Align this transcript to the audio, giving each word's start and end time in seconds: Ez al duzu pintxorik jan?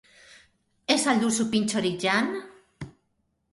Ez 0.93 0.97
al 1.11 1.21
duzu 1.25 1.47
pintxorik 1.53 2.01
jan? 2.07 2.35